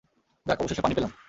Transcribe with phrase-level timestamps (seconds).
[0.45, 1.11] যাক, অবশেষে পানি পেলাম!